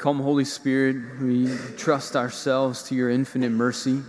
Come, 0.00 0.20
Holy 0.20 0.46
Spirit, 0.46 0.96
we 1.20 1.54
trust 1.76 2.16
ourselves 2.16 2.84
to 2.84 2.94
your 2.94 3.10
infinite 3.10 3.50
mercy. 3.50 4.00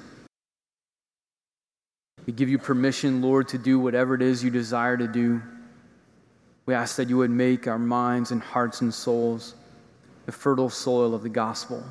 We 2.26 2.32
give 2.32 2.48
you 2.48 2.58
permission, 2.58 3.22
Lord, 3.22 3.50
to 3.50 3.58
do 3.58 3.78
whatever 3.78 4.16
it 4.16 4.22
is 4.22 4.42
you 4.42 4.52
desire 4.52 4.96
to 4.96 5.06
do. 5.06 5.42
We 6.66 6.74
ask 6.74 6.96
that 6.96 7.10
you 7.10 7.18
would 7.18 7.30
make 7.30 7.68
our 7.68 7.78
minds 7.78 8.32
and 8.32 8.42
hearts 8.42 8.80
and 8.80 8.94
souls 8.94 9.56
the 10.28 10.32
fertile 10.32 10.70
soil 10.70 11.14
of 11.14 11.24
the 11.24 11.30
gospel, 11.30 11.84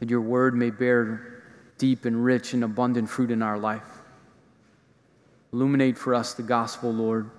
that 0.00 0.10
your 0.10 0.22
word 0.22 0.56
may 0.56 0.70
bear 0.70 1.44
deep 1.78 2.06
and 2.06 2.24
rich 2.24 2.54
and 2.54 2.64
abundant 2.64 3.08
fruit 3.08 3.30
in 3.30 3.40
our 3.40 3.56
life. 3.56 3.86
Illuminate 5.52 5.96
for 5.96 6.12
us 6.12 6.34
the 6.34 6.42
gospel, 6.42 6.92
Lord. 6.92 7.30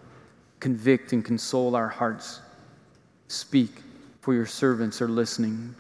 Convict 0.61 1.11
and 1.11 1.25
console 1.25 1.75
our 1.75 1.89
hearts. 1.89 2.39
Speak 3.27 3.81
for 4.21 4.33
your 4.33 4.45
servants 4.45 5.01
are 5.01 5.07
listening. 5.07 5.75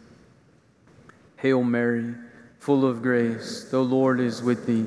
Hail 1.37 1.63
Mary, 1.63 2.13
full 2.59 2.85
of 2.85 3.01
grace, 3.01 3.65
the 3.71 3.79
Lord 3.79 4.19
is 4.19 4.41
with 4.41 4.65
thee. 4.65 4.85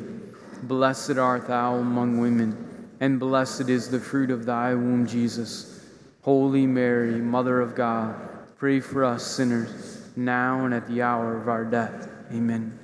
Blessed 0.64 1.18
art 1.18 1.46
thou 1.48 1.76
among 1.76 2.18
women, 2.18 2.88
and 3.00 3.18
blessed 3.18 3.68
is 3.68 3.88
the 3.88 4.00
fruit 4.00 4.30
of 4.30 4.44
thy 4.44 4.74
womb, 4.74 5.06
Jesus. 5.06 5.84
Holy 6.22 6.66
Mary, 6.66 7.20
Mother 7.20 7.60
of 7.60 7.74
God, 7.74 8.14
pray 8.58 8.80
for 8.80 9.04
us 9.04 9.24
sinners, 9.24 10.08
now 10.16 10.64
and 10.64 10.74
at 10.74 10.88
the 10.88 11.02
hour 11.02 11.36
of 11.36 11.48
our 11.48 11.64
death. 11.64 12.08
Amen. 12.32 12.78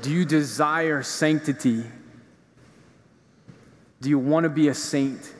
Do 0.00 0.10
you 0.10 0.24
desire 0.24 1.02
sanctity? 1.02 1.84
Do 4.00 4.08
you 4.08 4.18
want 4.18 4.44
to 4.44 4.50
be 4.50 4.68
a 4.68 4.74
saint? 4.74 5.32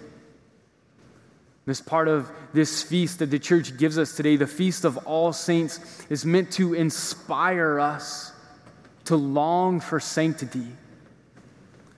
This 1.64 1.80
part 1.80 2.08
of 2.08 2.30
this 2.52 2.82
feast 2.82 3.20
that 3.20 3.30
the 3.30 3.38
church 3.38 3.76
gives 3.76 3.96
us 3.96 4.16
today, 4.16 4.36
the 4.36 4.46
Feast 4.46 4.84
of 4.84 4.96
All 5.06 5.32
Saints, 5.32 6.04
is 6.10 6.24
meant 6.24 6.50
to 6.52 6.74
inspire 6.74 7.78
us 7.78 8.32
to 9.04 9.16
long 9.16 9.78
for 9.78 10.00
sanctity. 10.00 10.66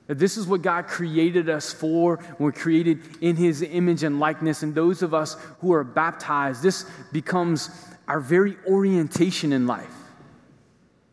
That 0.07 0.19
this 0.19 0.37
is 0.37 0.47
what 0.47 0.61
God 0.61 0.87
created 0.87 1.49
us 1.49 1.73
for. 1.73 2.23
We're 2.39 2.53
created 2.53 3.01
in 3.23 3.37
His 3.37 3.63
image 3.63 4.03
and 4.03 4.21
likeness. 4.21 4.63
And 4.63 4.75
those 4.75 5.03
of 5.03 5.15
us 5.15 5.37
who 5.61 5.73
are 5.73 5.85
baptized, 5.85 6.63
this 6.63 6.85
becomes 7.11 7.71
our 8.07 8.21
very 8.21 8.57
orientation 8.67 9.53
in 9.53 9.67
life 9.67 9.95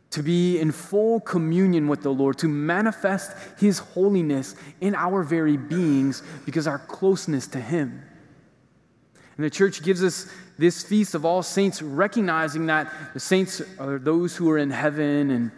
to 0.09 0.21
be 0.21 0.59
in 0.59 0.73
full 0.73 1.21
communion 1.21 1.87
with 1.87 2.01
the 2.03 2.09
Lord, 2.09 2.37
to 2.39 2.49
manifest 2.49 3.31
His 3.57 3.79
holiness 3.79 4.55
in 4.81 4.93
our 4.93 5.23
very 5.23 5.55
beings 5.55 6.21
because 6.45 6.67
our 6.67 6.79
closeness 6.79 7.47
to 7.47 7.61
Him. 7.61 8.03
And 9.37 9.45
the 9.45 9.49
church 9.49 9.83
gives 9.83 10.03
us 10.03 10.31
this 10.57 10.83
feast 10.83 11.15
of 11.15 11.25
all 11.25 11.41
saints, 11.41 11.81
recognizing 11.81 12.65
that 12.67 12.91
the 13.13 13.19
saints 13.19 13.61
are 13.79 13.97
those 13.97 14.35
who 14.35 14.49
are 14.51 14.57
in 14.57 14.69
heaven, 14.69 15.31
and 15.31 15.51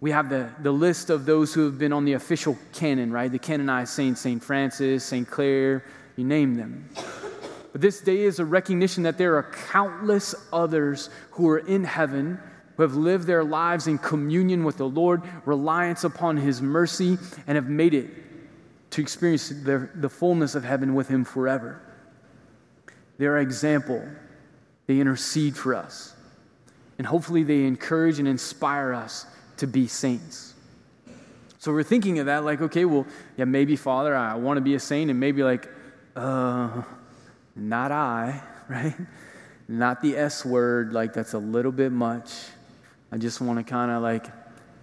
we 0.00 0.10
have 0.10 0.28
the, 0.28 0.50
the 0.60 0.72
list 0.72 1.10
of 1.10 1.24
those 1.24 1.54
who 1.54 1.64
have 1.64 1.78
been 1.78 1.92
on 1.92 2.04
the 2.04 2.14
official 2.14 2.58
canon, 2.72 3.12
right? 3.12 3.30
The 3.30 3.38
canonized 3.38 3.92
saints, 3.92 4.20
St. 4.20 4.42
Francis, 4.42 5.04
St. 5.04 5.28
Clare, 5.28 5.84
you 6.16 6.24
name 6.24 6.54
them. 6.54 6.88
But 7.72 7.80
this 7.80 8.00
day 8.00 8.20
is 8.20 8.38
a 8.38 8.44
recognition 8.44 9.04
that 9.04 9.16
there 9.16 9.36
are 9.36 9.44
countless 9.70 10.34
others 10.52 11.08
who 11.30 11.48
are 11.48 11.58
in 11.58 11.84
heaven 11.84 12.38
who 12.76 12.82
have 12.82 12.94
lived 12.94 13.26
their 13.26 13.44
lives 13.44 13.86
in 13.86 13.98
communion 13.98 14.64
with 14.64 14.76
the 14.76 14.88
Lord, 14.88 15.22
reliance 15.44 16.04
upon 16.04 16.36
His 16.36 16.62
mercy, 16.62 17.18
and 17.46 17.56
have 17.56 17.68
made 17.68 17.94
it 17.94 18.10
to 18.90 19.00
experience 19.00 19.48
the, 19.48 19.88
the 19.94 20.08
fullness 20.08 20.54
of 20.54 20.64
heaven 20.64 20.94
with 20.94 21.08
Him 21.08 21.24
forever. 21.24 21.80
They're 23.22 23.38
example. 23.38 24.04
They 24.88 24.98
intercede 24.98 25.56
for 25.56 25.76
us. 25.76 26.12
And 26.98 27.06
hopefully 27.06 27.44
they 27.44 27.66
encourage 27.66 28.18
and 28.18 28.26
inspire 28.26 28.92
us 28.92 29.26
to 29.58 29.68
be 29.68 29.86
saints. 29.86 30.54
So 31.60 31.72
we're 31.72 31.84
thinking 31.84 32.18
of 32.18 32.26
that 32.26 32.42
like, 32.42 32.60
okay, 32.60 32.84
well, 32.84 33.06
yeah, 33.36 33.44
maybe, 33.44 33.76
Father, 33.76 34.16
I 34.16 34.34
want 34.34 34.56
to 34.56 34.60
be 34.60 34.74
a 34.74 34.80
saint, 34.80 35.08
and 35.08 35.20
maybe 35.20 35.44
like, 35.44 35.68
uh, 36.16 36.82
not 37.54 37.92
I, 37.92 38.42
right? 38.68 38.96
Not 39.68 40.02
the 40.02 40.16
S 40.16 40.44
word, 40.44 40.92
like 40.92 41.12
that's 41.12 41.34
a 41.34 41.38
little 41.38 41.70
bit 41.70 41.92
much. 41.92 42.32
I 43.12 43.18
just 43.18 43.40
want 43.40 43.60
to 43.60 43.62
kind 43.62 43.92
of 43.92 44.02
like 44.02 44.26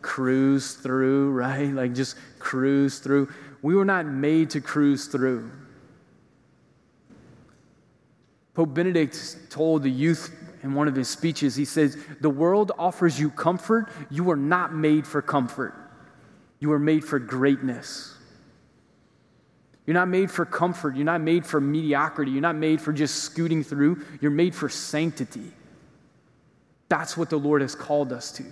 cruise 0.02 0.76
through, 0.76 1.32
right? 1.34 1.74
Like 1.74 1.94
just 1.94 2.16
cruise 2.40 3.00
through. 3.00 3.34
We 3.62 3.76
were 3.76 3.84
not 3.84 4.06
made 4.06 4.52
to 4.52 4.62
cruise 4.62 5.08
through. 5.08 5.52
Pope 8.60 8.74
Benedict 8.74 9.38
told 9.50 9.84
the 9.84 9.90
youth 9.90 10.36
in 10.64 10.74
one 10.74 10.90
of 10.90 10.94
his 10.94 11.08
speeches, 11.08 11.56
he 11.56 11.64
says, 11.64 11.98
The 12.20 12.30
world 12.30 12.74
offers 12.78 13.18
you 13.18 13.30
comfort. 13.30 13.88
You 14.10 14.30
are 14.32 14.36
not 14.36 14.74
made 14.74 15.08
for 15.08 15.22
comfort, 15.22 15.74
you 16.60 16.74
are 16.74 16.78
made 16.78 17.06
for 17.06 17.20
greatness. 17.20 18.18
You're 19.86 19.94
not 19.94 20.10
made 20.10 20.30
for 20.30 20.44
comfort. 20.44 20.98
You're 20.98 21.06
not 21.06 21.22
made 21.22 21.46
for 21.46 21.62
mediocrity. 21.62 22.32
You're 22.32 22.42
not 22.42 22.58
made 22.58 22.82
for 22.82 22.92
just 22.92 23.24
scooting 23.24 23.64
through. 23.64 24.06
You're 24.20 24.30
made 24.30 24.54
for 24.54 24.68
sanctity. 24.68 25.54
That's 26.90 27.16
what 27.16 27.30
the 27.30 27.40
Lord 27.40 27.62
has 27.62 27.76
called 27.76 28.12
us 28.12 28.30
to. 28.34 28.44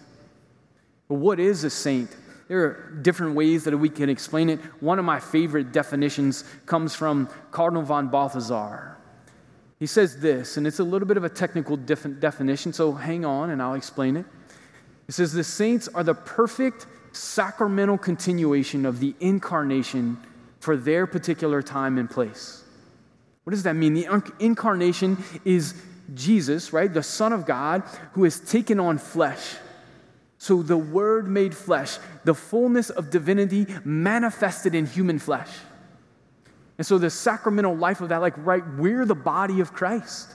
But 1.09 1.15
what 1.15 1.37
is 1.37 1.65
a 1.65 1.69
saint? 1.69 2.15
There 2.47 2.63
are 2.63 2.99
different 3.01 3.35
ways 3.35 3.65
that 3.65 3.77
we 3.77 3.89
can 3.89 4.09
explain 4.09 4.49
it. 4.49 4.61
One 4.79 4.99
of 4.99 5.05
my 5.05 5.19
favorite 5.19 5.73
definitions 5.73 6.45
comes 6.65 6.95
from 6.95 7.29
Cardinal 7.51 7.83
von 7.83 8.07
Balthasar. 8.07 8.97
He 9.79 9.85
says 9.85 10.19
this, 10.19 10.57
and 10.57 10.65
it's 10.65 10.79
a 10.79 10.83
little 10.83 11.07
bit 11.07 11.17
of 11.17 11.23
a 11.23 11.29
technical 11.29 11.77
definition, 11.77 12.73
so 12.73 12.93
hang 12.93 13.25
on 13.25 13.51
and 13.51 13.61
I'll 13.61 13.75
explain 13.75 14.17
it. 14.17 14.25
He 15.05 15.11
says, 15.11 15.33
The 15.33 15.43
saints 15.43 15.87
are 15.87 16.03
the 16.03 16.15
perfect 16.15 16.87
sacramental 17.11 17.97
continuation 17.97 18.85
of 18.85 18.99
the 18.99 19.15
incarnation 19.19 20.17
for 20.59 20.75
their 20.75 21.05
particular 21.07 21.61
time 21.61 21.97
and 21.97 22.09
place. 22.09 22.63
What 23.43 23.51
does 23.51 23.63
that 23.63 23.75
mean? 23.75 23.93
The 23.93 24.33
incarnation 24.39 25.23
is 25.45 25.81
Jesus, 26.13 26.73
right? 26.73 26.93
The 26.93 27.03
Son 27.03 27.31
of 27.31 27.45
God 27.45 27.83
who 28.13 28.23
has 28.23 28.39
taken 28.39 28.79
on 28.79 28.97
flesh. 28.97 29.55
So 30.37 30.61
the 30.61 30.77
Word 30.77 31.27
made 31.27 31.55
flesh, 31.55 31.97
the 32.23 32.33
fullness 32.33 32.89
of 32.89 33.09
divinity 33.09 33.67
manifested 33.83 34.75
in 34.75 34.85
human 34.85 35.19
flesh. 35.19 35.49
And 36.77 36.85
so 36.85 36.97
the 36.97 37.09
sacramental 37.09 37.75
life 37.75 38.01
of 38.01 38.09
that, 38.09 38.21
like, 38.21 38.35
right, 38.37 38.63
we're 38.77 39.05
the 39.05 39.15
body 39.15 39.61
of 39.61 39.73
Christ. 39.73 40.29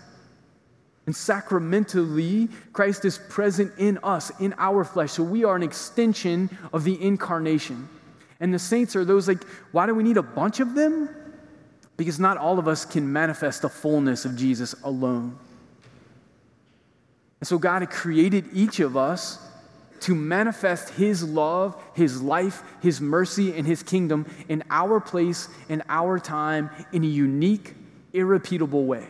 And 1.06 1.14
sacramentally, 1.14 2.48
Christ 2.72 3.04
is 3.04 3.18
present 3.28 3.72
in 3.78 3.98
us, 4.02 4.30
in 4.40 4.54
our 4.58 4.84
flesh. 4.84 5.12
So 5.12 5.22
we 5.22 5.44
are 5.44 5.56
an 5.56 5.62
extension 5.62 6.50
of 6.72 6.84
the 6.84 7.00
incarnation. 7.02 7.88
And 8.40 8.52
the 8.52 8.58
saints 8.58 8.96
are 8.96 9.04
those 9.04 9.28
like, 9.28 9.44
why 9.72 9.86
do 9.86 9.94
we 9.94 10.02
need 10.02 10.16
a 10.16 10.22
bunch 10.22 10.60
of 10.60 10.74
them? 10.74 11.08
Because 11.96 12.18
not 12.18 12.36
all 12.38 12.58
of 12.58 12.66
us 12.66 12.84
can 12.84 13.12
manifest 13.12 13.62
the 13.62 13.68
fullness 13.68 14.24
of 14.24 14.36
Jesus 14.36 14.74
alone. 14.82 15.38
And 17.40 17.46
so 17.46 17.58
God 17.58 17.82
had 17.82 17.90
created 17.90 18.46
each 18.52 18.80
of 18.80 18.96
us 18.96 19.38
to 20.02 20.14
manifest 20.14 20.90
His 20.90 21.22
love, 21.22 21.80
His 21.94 22.20
life, 22.20 22.62
His 22.80 23.00
mercy, 23.00 23.56
and 23.56 23.66
His 23.66 23.82
kingdom 23.82 24.26
in 24.48 24.62
our 24.70 25.00
place, 25.00 25.48
in 25.68 25.82
our 25.88 26.18
time, 26.18 26.70
in 26.92 27.04
a 27.04 27.08
unique, 27.08 27.74
irrepeatable 28.12 28.84
way. 28.84 29.06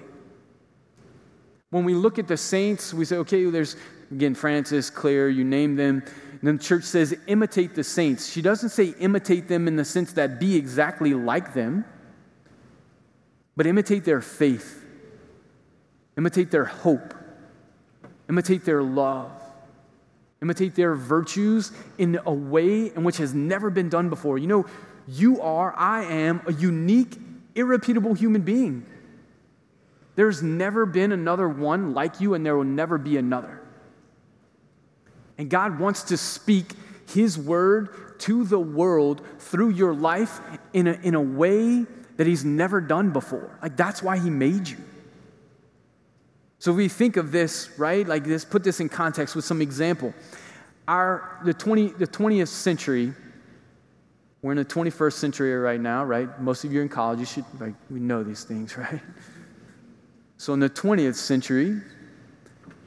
When 1.71 1.85
we 1.85 1.95
look 1.95 2.19
at 2.19 2.29
the 2.29 2.37
saints, 2.37 2.93
we 2.93 3.07
say, 3.07 3.17
okay, 3.17 3.45
there's, 3.47 3.77
again, 4.11 4.35
Francis, 4.35 4.91
Clare, 4.91 5.31
you 5.31 5.45
name 5.45 5.77
them. 5.77 6.03
And 6.33 6.41
then 6.43 6.57
the 6.59 6.63
church 6.63 6.85
says, 6.85 7.17
imitate 7.27 7.75
the 7.75 7.85
saints. 7.85 8.31
She 8.31 8.43
doesn't 8.43 8.69
say 8.69 8.95
imitate 9.01 9.49
them 9.49 9.69
in 9.69 9.77
the 9.77 9.85
sense 9.85 10.13
that 10.13 10.39
be 10.39 10.57
exactly 10.57 11.15
like 11.15 11.55
them, 11.55 11.87
but 13.57 13.67
imitate 13.67 14.05
their 14.05 14.21
faith, 14.21 14.85
imitate 16.19 16.51
their 16.51 16.67
hope, 16.67 17.15
imitate 18.29 18.65
their 18.65 18.83
love 18.83 19.42
imitate 20.43 20.75
their 20.75 20.95
virtues 20.95 21.73
in 21.97 22.21
a 22.27 22.33
way 22.33 22.87
in 22.87 23.05
which 23.05 23.17
has 23.19 23.33
never 23.33 23.71
been 23.71 23.89
done 23.89 24.11
before. 24.11 24.37
You 24.37 24.49
know, 24.49 24.67
you 25.09 25.41
are, 25.41 25.75
I 25.77 26.05
am, 26.05 26.43
a 26.47 26.53
unique, 26.53 27.17
irrepeatable 27.55 28.15
human 28.15 28.43
being. 28.43 28.85
There's 30.15 30.43
never 30.43 30.85
been 30.85 31.13
another 31.13 31.49
one 31.49 31.95
like 31.95 32.21
you, 32.21 32.35
and 32.35 32.45
there 32.45 32.57
will 32.57 32.65
never 32.65 32.99
be 32.99 33.17
another. 33.17 33.61
And 35.39 35.49
God 35.49 35.79
wants 35.79 36.03
to 36.05 36.17
speak 36.17 36.73
His 37.09 37.39
word 37.39 38.19
to 38.21 38.45
the 38.45 38.59
world 38.59 39.23
through 39.39 39.71
your 39.71 39.95
life 39.95 40.41
in 40.73 40.87
a, 40.87 40.93
in 40.93 41.15
a 41.15 41.21
way 41.21 41.87
that 42.17 42.27
He's 42.27 42.45
never 42.45 42.81
done 42.81 43.11
before. 43.11 43.59
Like, 43.63 43.77
that's 43.77 44.03
why 44.03 44.19
He 44.19 44.29
made 44.29 44.69
you. 44.69 44.77
So 46.63 46.73
we 46.73 46.87
think 46.87 47.17
of 47.17 47.33
this, 47.33 47.77
right? 47.77 48.07
Like 48.07 48.23
this, 48.23 48.45
put 48.45 48.63
this 48.63 48.79
in 48.79 48.89
context 48.89 49.35
with 49.35 49.45
some 49.45 49.61
example. 49.61 50.15
Our 50.87 51.41
the 51.45 51.53
20 51.53 51.89
the 51.89 52.07
20th 52.07 52.47
century, 52.47 53.13
we're 54.43 54.53
in 54.53 54.59
the 54.59 54.65
21st 54.65 55.15
century 55.15 55.53
right 55.57 55.81
now, 55.81 56.05
right? 56.05 56.41
Most 56.41 56.63
of 56.63 56.73
you 56.73 56.79
are 56.79 56.83
in 56.83 56.89
college, 56.89 57.19
you 57.19 57.25
should 57.25 57.47
like 57.59 57.75
we 57.91 57.99
know 57.99 58.23
these 58.23 58.45
things, 58.45 58.79
right? 58.79 59.01
So 60.37 60.53
in 60.55 60.61
the 60.61 60.71
20th 60.71 61.17
century, 61.17 61.81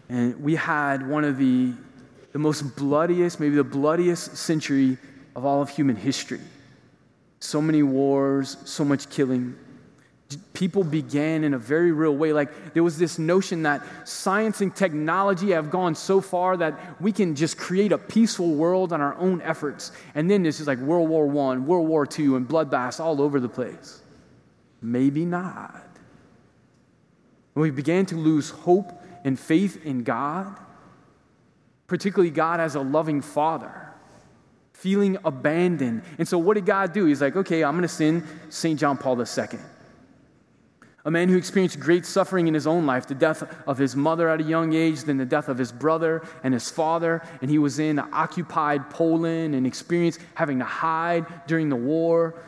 And 0.07 0.42
we 0.42 0.56
had 0.56 1.06
one 1.06 1.25
of 1.25 1.38
the, 1.38 1.74
the 2.31 2.39
most 2.39 2.77
bloodiest, 2.77 3.42
maybe 3.42 3.57
the 3.57 3.63
bloodiest 3.66 4.38
century 4.38 4.98
of 5.36 5.44
all 5.44 5.62
of 5.62 5.68
human 5.68 5.98
history. 5.98 6.39
So 7.42 7.62
many 7.62 7.83
wars, 7.83 8.56
so 8.63 8.86
much 8.86 9.10
killing. 9.10 9.54
People 10.54 10.83
began 10.83 11.44
in 11.44 11.54
a 11.54 11.57
very 11.57 11.92
real 11.92 12.16
way. 12.16 12.33
Like 12.33 12.74
there 12.74 12.83
was 12.83 12.98
this 12.98 13.19
notion 13.19 13.63
that 13.63 13.86
science 14.07 14.62
and 14.62 14.75
technology 14.75 15.51
have 15.51 15.69
gone 15.69 15.94
so 15.94 16.19
far 16.19 16.57
that 16.57 17.00
we 17.01 17.12
can 17.12 17.36
just 17.36 17.57
create 17.57 17.92
a 17.92 17.98
peaceful 17.98 18.56
world 18.56 18.92
on 18.92 19.01
our 19.01 19.16
own 19.16 19.42
efforts. 19.42 19.92
And 20.16 20.30
then 20.30 20.42
this 20.42 20.60
is 20.60 20.68
like 20.68 20.80
World 20.80 21.10
War 21.10 21.25
I, 21.27 21.57
World 21.57 21.88
War 21.88 22.07
II, 22.07 22.36
and 22.36 22.48
bloodbaths 22.48 23.00
all 23.00 23.22
over 23.22 23.39
the 23.39 23.50
place. 23.50 24.01
Maybe 24.81 25.25
not. 25.25 25.83
When 27.54 27.63
we 27.63 27.72
began 27.72 28.06
to 28.07 28.16
lose 28.16 28.50
hope 28.50 28.92
and 29.24 29.39
faith 29.39 29.86
in 29.86 30.04
God, 30.04 30.57
particularly 31.88 32.31
God 32.31 32.60
as 32.60 32.75
a 32.75 32.81
loving 32.81 33.22
father, 33.22 33.86
feeling 34.74 35.18
abandoned. 35.24 36.04
And 36.18 36.27
so, 36.27 36.38
what 36.38 36.56
did 36.56 36.66
God 36.66 36.94
do? 36.94 37.06
He's 37.06 37.22
like, 37.22 37.36
okay, 37.36 37.63
I'm 37.63 37.74
going 37.74 37.83
to 37.83 37.88
send 37.88 38.24
St. 38.50 38.80
John 38.80 38.98
Paul 38.98 39.19
II. 39.19 39.60
A 41.06 41.12
man 41.12 41.30
who 41.30 41.38
experienced 41.38 41.80
great 41.80 42.04
suffering 42.04 42.48
in 42.48 42.56
his 42.56 42.66
own 42.66 42.88
life, 42.88 43.06
the 43.06 43.13
death 43.13 43.44
of 43.68 43.78
his 43.78 43.96
mother 43.96 44.28
at 44.28 44.42
a 44.42 44.44
young 44.44 44.74
age, 44.74 45.04
then 45.04 45.18
the 45.18 45.25
death 45.25 45.50
of 45.50 45.57
his 45.57 45.72
brother 45.72 46.24
and 46.44 46.52
his 46.52 46.72
father. 46.72 47.22
And 47.42 47.50
he 47.50 47.60
was 47.60 47.78
in 47.78 48.00
occupied 48.00 48.90
Poland 48.90 49.54
and 49.54 49.68
experienced 49.68 50.19
having 50.34 50.57
to 50.60 50.66
hide 50.66 51.46
during 51.46 51.69
the 51.69 51.75
war. 51.75 52.42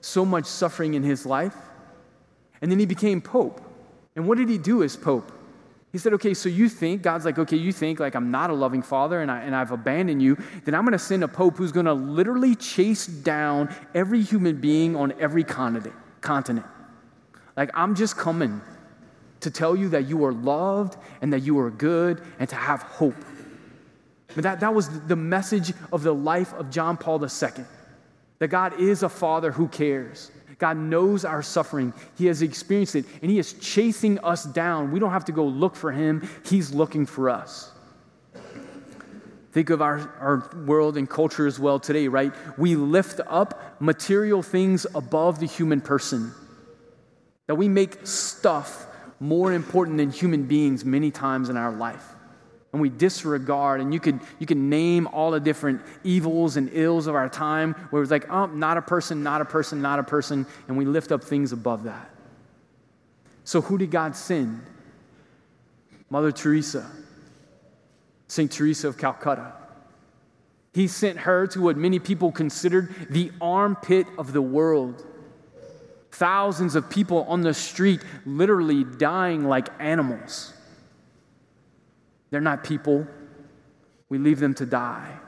So 0.00 0.24
much 0.24 0.46
suffering 0.46 0.94
in 0.94 1.02
his 1.02 1.26
life. 1.26 1.54
And 2.62 2.70
then 2.70 2.78
he 2.78 2.86
became 2.86 3.20
Pope. 3.20 3.60
And 4.16 4.26
what 4.26 4.38
did 4.38 4.48
he 4.48 4.56
do 4.56 4.82
as 4.82 4.96
Pope? 4.96 5.30
He 5.92 5.98
said, 5.98 6.14
okay, 6.14 6.32
so 6.32 6.48
you 6.48 6.70
think, 6.70 7.02
God's 7.02 7.26
like, 7.26 7.38
okay, 7.38 7.58
you 7.58 7.70
think 7.70 8.00
like 8.00 8.14
I'm 8.14 8.30
not 8.30 8.48
a 8.48 8.54
loving 8.54 8.80
father 8.80 9.20
and, 9.20 9.30
I, 9.30 9.40
and 9.40 9.54
I've 9.54 9.72
abandoned 9.72 10.22
you, 10.22 10.38
then 10.64 10.74
I'm 10.74 10.84
going 10.84 10.92
to 10.92 10.98
send 10.98 11.22
a 11.22 11.28
pope 11.28 11.58
who's 11.58 11.72
going 11.72 11.84
to 11.84 11.92
literally 11.92 12.54
chase 12.54 13.06
down 13.06 13.74
every 13.94 14.22
human 14.22 14.58
being 14.58 14.96
on 14.96 15.12
every 15.20 15.44
continent. 15.44 15.94
continent. 16.22 16.64
Like, 17.56 17.70
I'm 17.74 17.94
just 17.94 18.16
coming 18.16 18.60
to 19.40 19.50
tell 19.50 19.74
you 19.76 19.90
that 19.90 20.06
you 20.06 20.24
are 20.24 20.32
loved 20.32 20.96
and 21.20 21.32
that 21.32 21.40
you 21.40 21.58
are 21.58 21.70
good 21.70 22.22
and 22.38 22.48
to 22.48 22.56
have 22.56 22.82
hope. 22.82 23.24
But 24.34 24.44
that, 24.44 24.60
that 24.60 24.74
was 24.74 24.88
the 25.06 25.16
message 25.16 25.72
of 25.92 26.02
the 26.02 26.14
life 26.14 26.52
of 26.54 26.70
John 26.70 26.96
Paul 26.96 27.22
II 27.22 27.64
that 28.38 28.48
God 28.48 28.80
is 28.80 29.02
a 29.02 29.08
father 29.08 29.52
who 29.52 29.68
cares 29.68 30.30
God 30.62 30.76
knows 30.76 31.24
our 31.24 31.42
suffering. 31.42 31.92
He 32.16 32.26
has 32.26 32.40
experienced 32.40 32.94
it, 32.94 33.04
and 33.20 33.28
He 33.28 33.40
is 33.40 33.54
chasing 33.54 34.20
us 34.20 34.44
down. 34.44 34.92
We 34.92 35.00
don't 35.00 35.10
have 35.10 35.24
to 35.24 35.32
go 35.32 35.44
look 35.44 35.74
for 35.74 35.90
Him, 35.90 36.28
He's 36.44 36.72
looking 36.72 37.04
for 37.04 37.30
us. 37.30 37.72
Think 39.50 39.70
of 39.70 39.82
our, 39.82 39.98
our 40.20 40.64
world 40.64 40.96
and 40.96 41.10
culture 41.10 41.48
as 41.48 41.58
well 41.58 41.80
today, 41.80 42.06
right? 42.06 42.32
We 42.56 42.76
lift 42.76 43.20
up 43.26 43.80
material 43.80 44.40
things 44.40 44.86
above 44.94 45.40
the 45.40 45.46
human 45.46 45.80
person. 45.80 46.32
That 47.52 47.56
we 47.56 47.68
make 47.68 48.06
stuff 48.06 48.86
more 49.20 49.52
important 49.52 49.98
than 49.98 50.10
human 50.10 50.44
beings 50.44 50.86
many 50.86 51.10
times 51.10 51.50
in 51.50 51.58
our 51.58 51.70
life. 51.70 52.02
And 52.72 52.80
we 52.80 52.88
disregard 52.88 53.82
and 53.82 53.92
you 53.92 54.00
could 54.00 54.20
you 54.38 54.46
can 54.46 54.70
name 54.70 55.06
all 55.08 55.32
the 55.32 55.38
different 55.38 55.82
evils 56.02 56.56
and 56.56 56.70
ills 56.72 57.08
of 57.08 57.14
our 57.14 57.28
time 57.28 57.74
where 57.90 58.00
it's 58.00 58.10
like 58.10 58.26
oh 58.30 58.46
not 58.46 58.78
a 58.78 58.80
person 58.80 59.22
not 59.22 59.42
a 59.42 59.44
person 59.44 59.82
not 59.82 59.98
a 59.98 60.02
person 60.02 60.46
and 60.66 60.78
we 60.78 60.86
lift 60.86 61.12
up 61.12 61.22
things 61.22 61.52
above 61.52 61.84
that. 61.84 62.10
So 63.44 63.60
who 63.60 63.76
did 63.76 63.90
god 63.90 64.16
send? 64.16 64.62
Mother 66.08 66.32
teresa. 66.32 66.90
St 68.28 68.50
teresa 68.50 68.88
of 68.88 68.96
calcutta. 68.96 69.52
He 70.72 70.88
sent 70.88 71.18
her 71.18 71.46
to 71.48 71.60
what 71.60 71.76
many 71.76 71.98
people 71.98 72.32
considered 72.32 72.94
the 73.10 73.30
armpit 73.42 74.06
of 74.16 74.32
the 74.32 74.40
world 74.40 75.04
thousands 76.12 76.76
of 76.76 76.88
people 76.88 77.24
on 77.24 77.40
the 77.40 77.54
street 77.54 78.00
literally 78.24 78.84
dying 78.84 79.44
like 79.44 79.68
animals 79.80 80.52
they're 82.32 82.40
not 82.40 82.64
people. 82.64 83.06
We 84.08 84.18
leave 84.18 84.40
them 84.40 84.54
to 84.54 84.66
die. 84.66 85.18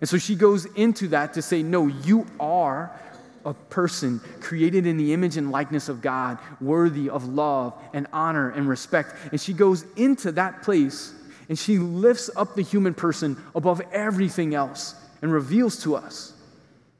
And 0.00 0.08
so 0.08 0.18
she 0.18 0.36
goes 0.36 0.64
into 0.64 1.08
that 1.08 1.34
to 1.34 1.42
say, 1.42 1.62
No, 1.62 1.88
you 1.88 2.26
are 2.40 2.98
a 3.44 3.52
person 3.52 4.20
created 4.40 4.86
in 4.86 4.96
the 4.96 5.12
image 5.12 5.36
and 5.36 5.50
likeness 5.50 5.88
of 5.88 6.00
God, 6.00 6.38
worthy 6.60 7.10
of 7.10 7.28
love 7.28 7.74
and 7.92 8.06
honor 8.12 8.50
and 8.50 8.68
respect. 8.68 9.16
And 9.32 9.40
she 9.40 9.52
goes 9.52 9.84
into 9.96 10.30
that 10.32 10.62
place 10.62 11.12
and 11.48 11.58
she 11.58 11.78
lifts 11.78 12.30
up 12.36 12.54
the 12.54 12.62
human 12.62 12.94
person 12.94 13.36
above 13.56 13.82
everything 13.90 14.54
else 14.54 14.94
and 15.22 15.32
reveals 15.32 15.82
to 15.82 15.96
us 15.96 16.34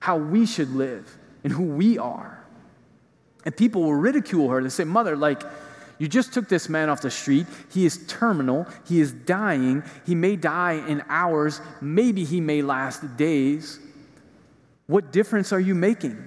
how 0.01 0.17
we 0.17 0.47
should 0.47 0.75
live 0.75 1.17
and 1.45 1.53
who 1.53 1.63
we 1.63 1.97
are. 1.97 2.42
And 3.45 3.57
people 3.57 3.83
will 3.83 3.95
ridicule 3.95 4.49
her. 4.51 4.63
They 4.63 4.69
say, 4.69 4.85
Mother, 4.85 5.17
like, 5.17 5.43
you 5.99 6.09
just 6.09 6.33
took 6.33 6.49
this 6.49 6.69
man 6.69 6.89
off 6.89 7.01
the 7.01 7.11
street. 7.11 7.47
He 7.73 7.87
is 7.87 8.05
terminal. 8.07 8.67
He 8.87 9.01
is 9.01 9.13
dying. 9.13 9.85
He 10.05 10.15
may 10.15 10.37
die 10.37 10.83
in 10.89 11.03
hours. 11.09 11.61
Maybe 11.81 12.25
he 12.25 12.41
may 12.41 12.63
last 12.63 13.17
days. 13.17 13.79
What 14.87 15.13
difference 15.13 15.53
are 15.53 15.61
you 15.61 15.75
making? 15.75 16.23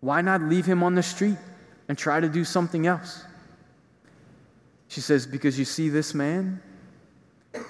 Why 0.00 0.20
not 0.20 0.42
leave 0.42 0.66
him 0.66 0.82
on 0.82 0.94
the 0.94 1.02
street 1.02 1.36
and 1.88 1.96
try 1.96 2.20
to 2.20 2.28
do 2.28 2.44
something 2.44 2.86
else? 2.86 3.24
She 4.88 5.00
says, 5.00 5.26
Because 5.26 5.58
you 5.58 5.64
see, 5.64 5.88
this 5.88 6.12
man, 6.12 6.60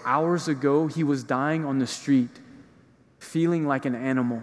hours 0.04 0.48
ago, 0.48 0.86
he 0.86 1.04
was 1.04 1.22
dying 1.22 1.64
on 1.64 1.78
the 1.78 1.86
street, 1.86 2.30
feeling 3.18 3.66
like 3.66 3.84
an 3.84 3.94
animal, 3.94 4.42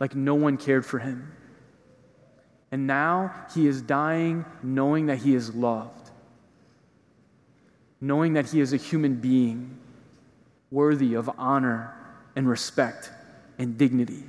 like 0.00 0.14
no 0.14 0.34
one 0.34 0.56
cared 0.56 0.84
for 0.84 0.98
him. 0.98 1.32
And 2.70 2.86
now 2.86 3.34
he 3.54 3.66
is 3.66 3.80
dying 3.80 4.44
knowing 4.62 5.06
that 5.06 5.18
he 5.18 5.34
is 5.34 5.54
loved, 5.54 6.10
knowing 8.00 8.34
that 8.34 8.50
he 8.50 8.60
is 8.60 8.72
a 8.72 8.76
human 8.76 9.16
being 9.16 9.78
worthy 10.70 11.14
of 11.14 11.30
honor 11.38 11.94
and 12.36 12.48
respect 12.48 13.10
and 13.58 13.78
dignity. 13.78 14.22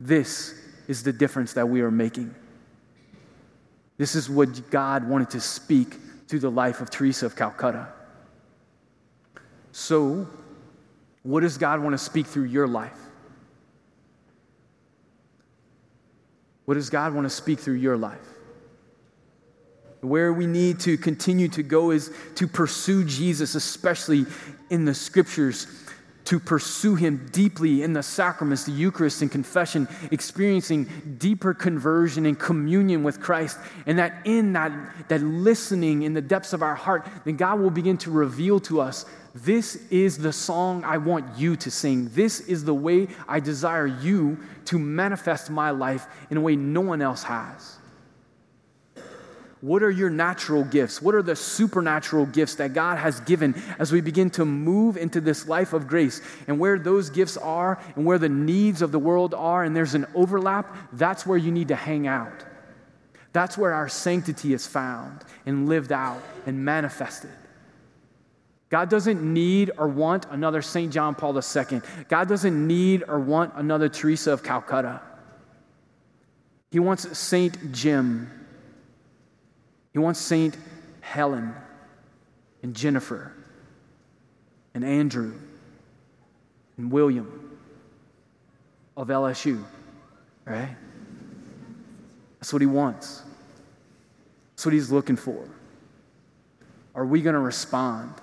This 0.00 0.54
is 0.88 1.02
the 1.02 1.12
difference 1.12 1.52
that 1.52 1.68
we 1.68 1.82
are 1.82 1.90
making. 1.90 2.34
This 3.98 4.14
is 4.14 4.28
what 4.28 4.70
God 4.70 5.06
wanted 5.06 5.30
to 5.30 5.40
speak 5.40 5.96
through 6.26 6.40
the 6.40 6.50
life 6.50 6.80
of 6.80 6.90
Teresa 6.90 7.26
of 7.26 7.36
Calcutta. 7.36 7.88
So, 9.70 10.26
what 11.22 11.40
does 11.40 11.56
God 11.58 11.80
want 11.80 11.92
to 11.92 11.98
speak 11.98 12.26
through 12.26 12.44
your 12.44 12.66
life? 12.66 12.98
What 16.64 16.74
does 16.74 16.90
God 16.90 17.14
want 17.14 17.24
to 17.24 17.30
speak 17.30 17.58
through 17.58 17.74
your 17.74 17.96
life? 17.96 18.18
Where 20.00 20.32
we 20.32 20.46
need 20.46 20.80
to 20.80 20.96
continue 20.96 21.48
to 21.48 21.62
go 21.62 21.90
is 21.90 22.12
to 22.36 22.46
pursue 22.48 23.04
Jesus, 23.04 23.54
especially 23.54 24.26
in 24.70 24.84
the 24.84 24.94
scriptures, 24.94 25.66
to 26.24 26.38
pursue 26.38 26.94
him 26.94 27.28
deeply 27.32 27.82
in 27.82 27.92
the 27.92 28.02
sacraments, 28.02 28.64
the 28.64 28.72
Eucharist, 28.72 29.22
and 29.22 29.30
confession, 29.30 29.88
experiencing 30.10 31.16
deeper 31.18 31.52
conversion 31.52 32.26
and 32.26 32.38
communion 32.38 33.02
with 33.02 33.20
Christ. 33.20 33.58
And 33.86 33.98
that 33.98 34.24
in 34.24 34.52
that, 34.52 34.72
that 35.08 35.20
listening 35.20 36.02
in 36.02 36.14
the 36.14 36.20
depths 36.20 36.52
of 36.52 36.62
our 36.62 36.74
heart, 36.74 37.06
then 37.24 37.36
God 37.36 37.60
will 37.60 37.70
begin 37.70 37.98
to 37.98 38.10
reveal 38.10 38.60
to 38.60 38.80
us 38.80 39.04
this 39.34 39.76
is 39.90 40.18
the 40.18 40.32
song 40.32 40.84
I 40.84 40.98
want 40.98 41.38
you 41.38 41.56
to 41.56 41.70
sing. 41.70 42.10
This 42.12 42.40
is 42.40 42.64
the 42.64 42.74
way 42.74 43.08
I 43.26 43.40
desire 43.40 43.86
you 43.86 44.38
to 44.66 44.78
manifest 44.78 45.50
my 45.50 45.70
life 45.70 46.06
in 46.30 46.36
a 46.36 46.40
way 46.40 46.54
no 46.54 46.82
one 46.82 47.00
else 47.00 47.22
has. 47.22 47.78
What 49.62 49.84
are 49.84 49.90
your 49.92 50.10
natural 50.10 50.64
gifts? 50.64 51.00
What 51.00 51.14
are 51.14 51.22
the 51.22 51.36
supernatural 51.36 52.26
gifts 52.26 52.56
that 52.56 52.74
God 52.74 52.98
has 52.98 53.20
given 53.20 53.54
as 53.78 53.92
we 53.92 54.00
begin 54.00 54.28
to 54.30 54.44
move 54.44 54.96
into 54.96 55.20
this 55.20 55.46
life 55.46 55.72
of 55.72 55.86
grace? 55.86 56.20
And 56.48 56.58
where 56.58 56.80
those 56.80 57.10
gifts 57.10 57.36
are 57.36 57.80
and 57.94 58.04
where 58.04 58.18
the 58.18 58.28
needs 58.28 58.82
of 58.82 58.90
the 58.90 58.98
world 58.98 59.34
are, 59.34 59.62
and 59.62 59.74
there's 59.74 59.94
an 59.94 60.06
overlap, 60.16 60.76
that's 60.94 61.24
where 61.24 61.38
you 61.38 61.52
need 61.52 61.68
to 61.68 61.76
hang 61.76 62.08
out. 62.08 62.44
That's 63.32 63.56
where 63.56 63.72
our 63.72 63.88
sanctity 63.88 64.52
is 64.52 64.66
found 64.66 65.22
and 65.46 65.68
lived 65.68 65.92
out 65.92 66.24
and 66.44 66.64
manifested. 66.64 67.30
God 68.68 68.90
doesn't 68.90 69.22
need 69.22 69.70
or 69.78 69.86
want 69.86 70.26
another 70.30 70.60
St. 70.60 70.92
John 70.92 71.14
Paul 71.14 71.36
II. 71.38 71.82
God 72.08 72.28
doesn't 72.28 72.66
need 72.66 73.04
or 73.06 73.20
want 73.20 73.52
another 73.54 73.88
Teresa 73.88 74.32
of 74.32 74.42
Calcutta. 74.42 75.00
He 76.72 76.80
wants 76.80 77.16
St. 77.16 77.72
Jim. 77.72 78.41
He 79.92 79.98
wants 79.98 80.20
St. 80.20 80.56
Helen 81.00 81.54
and 82.62 82.74
Jennifer 82.74 83.32
and 84.74 84.84
Andrew 84.84 85.34
and 86.78 86.90
William 86.90 87.58
of 88.96 89.08
LSU, 89.08 89.62
right? 90.44 90.76
That's 92.38 92.52
what 92.52 92.62
he 92.62 92.66
wants. 92.66 93.22
That's 94.52 94.66
what 94.66 94.72
he's 94.72 94.90
looking 94.90 95.16
for. 95.16 95.48
Are 96.94 97.06
we 97.06 97.22
going 97.22 97.34
to 97.34 97.40
respond? 97.40 98.14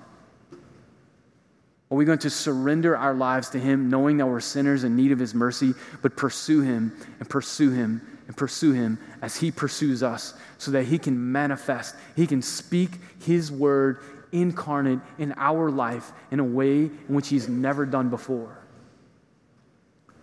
Are 1.91 1.97
we 1.97 2.05
going 2.05 2.19
to 2.19 2.29
surrender 2.29 2.95
our 2.95 3.13
lives 3.13 3.49
to 3.49 3.59
Him, 3.59 3.89
knowing 3.89 4.17
that 4.17 4.27
we're 4.27 4.39
sinners 4.39 4.83
in 4.83 4.95
need 4.95 5.11
of 5.11 5.19
His 5.19 5.33
mercy, 5.33 5.73
but 6.01 6.15
pursue 6.15 6.61
Him 6.61 6.95
and 7.19 7.27
pursue 7.27 7.71
Him 7.71 8.19
and 8.27 8.37
pursue 8.37 8.73
Him 8.73 8.99
as 9.21 9.35
He 9.37 9.49
pursues 9.49 10.03
us 10.03 10.35
so 10.59 10.71
that 10.71 10.83
He 10.83 10.99
can 10.99 11.31
manifest, 11.31 11.95
He 12.15 12.27
can 12.27 12.41
speak 12.41 12.91
His 13.19 13.51
word 13.51 14.03
incarnate 14.31 14.99
in 15.17 15.33
our 15.37 15.71
life 15.71 16.11
in 16.31 16.39
a 16.39 16.43
way 16.43 16.81
in 16.81 16.91
which 17.07 17.29
He's 17.29 17.49
never 17.49 17.85
done 17.85 18.09
before? 18.09 18.57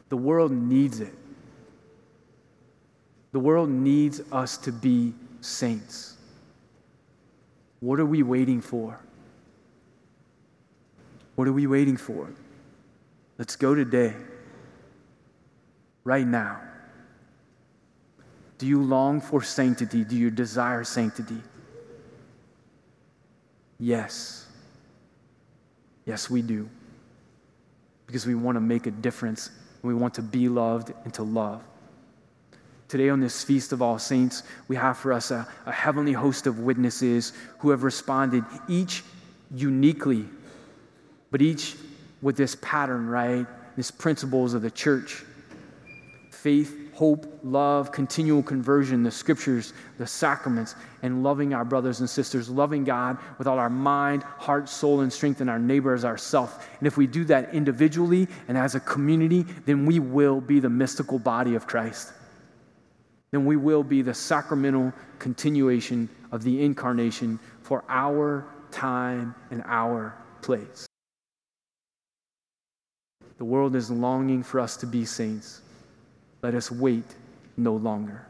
The 0.08 0.16
world 0.16 0.52
needs 0.52 1.00
it. 1.00 1.12
The 3.32 3.40
world 3.40 3.68
needs 3.68 4.20
us 4.32 4.56
to 4.58 4.72
be 4.72 5.14
saints. 5.40 6.16
What 7.80 8.00
are 8.00 8.06
we 8.06 8.22
waiting 8.22 8.60
for? 8.60 9.00
What 11.36 11.46
are 11.46 11.52
we 11.52 11.66
waiting 11.66 11.96
for? 11.96 12.28
Let's 13.38 13.56
go 13.56 13.74
today, 13.74 14.14
right 16.02 16.26
now. 16.26 16.60
Do 18.58 18.66
you 18.66 18.82
long 18.82 19.20
for 19.20 19.42
sanctity? 19.42 20.02
Do 20.02 20.16
you 20.16 20.30
desire 20.30 20.82
sanctity? 20.82 21.42
Yes. 23.78 24.46
Yes, 26.06 26.30
we 26.30 26.40
do. 26.40 26.70
Because 28.06 28.26
we 28.26 28.34
want 28.34 28.56
to 28.56 28.60
make 28.60 28.86
a 28.86 28.90
difference. 28.90 29.48
And 29.82 29.92
we 29.92 29.94
want 29.94 30.14
to 30.14 30.22
be 30.22 30.48
loved 30.48 30.94
and 31.04 31.12
to 31.14 31.22
love. 31.22 31.62
Today, 32.88 33.10
on 33.10 33.20
this 33.20 33.44
Feast 33.44 33.72
of 33.72 33.82
All 33.82 33.98
Saints, 33.98 34.44
we 34.68 34.76
have 34.76 34.96
for 34.96 35.12
us 35.12 35.30
a, 35.30 35.46
a 35.66 35.72
heavenly 35.72 36.12
host 36.12 36.46
of 36.46 36.60
witnesses 36.60 37.34
who 37.58 37.70
have 37.70 37.82
responded, 37.82 38.44
each 38.68 39.02
uniquely, 39.54 40.24
but 41.30 41.42
each 41.42 41.76
with 42.22 42.36
this 42.36 42.56
pattern, 42.60 43.08
right? 43.08 43.46
These 43.76 43.90
principles 43.90 44.54
of 44.54 44.62
the 44.62 44.70
church 44.70 45.24
faith, 46.30 46.94
hope, 46.94 47.40
love, 47.42 47.90
continual 47.90 48.42
conversion, 48.42 49.02
the 49.02 49.10
scriptures, 49.10 49.72
the 49.98 50.06
sacraments, 50.06 50.76
and 51.02 51.24
loving 51.24 51.52
our 51.52 51.64
brothers 51.64 51.98
and 51.98 52.08
sisters, 52.08 52.48
loving 52.48 52.84
God 52.84 53.18
with 53.38 53.48
all 53.48 53.58
our 53.58 53.70
mind, 53.70 54.22
heart, 54.22 54.68
soul, 54.68 55.00
and 55.00 55.12
strength, 55.12 55.40
and 55.40 55.50
our 55.50 55.58
neighbor 55.58 55.92
as 55.92 56.04
ourself. 56.04 56.68
And 56.78 56.86
if 56.86 56.96
we 56.96 57.08
do 57.08 57.24
that 57.24 57.52
individually 57.52 58.28
and 58.46 58.56
as 58.56 58.76
a 58.76 58.80
community, 58.80 59.42
then 59.64 59.86
we 59.86 59.98
will 59.98 60.40
be 60.40 60.60
the 60.60 60.70
mystical 60.70 61.18
body 61.18 61.56
of 61.56 61.66
Christ 61.66 62.12
then 63.36 63.44
we 63.44 63.56
will 63.56 63.82
be 63.82 64.02
the 64.02 64.14
sacramental 64.14 64.92
continuation 65.18 66.08
of 66.32 66.42
the 66.42 66.64
incarnation 66.64 67.38
for 67.62 67.84
our 67.88 68.46
time 68.70 69.34
and 69.50 69.62
our 69.66 70.16
place. 70.42 70.85
The 73.38 73.44
world 73.44 73.76
is 73.76 73.90
longing 73.90 74.42
for 74.42 74.60
us 74.60 74.76
to 74.78 74.86
be 74.86 75.04
saints. 75.04 75.60
Let 76.42 76.54
us 76.54 76.70
wait 76.70 77.14
no 77.56 77.74
longer. 77.74 78.26